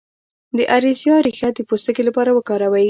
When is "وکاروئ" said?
2.33-2.79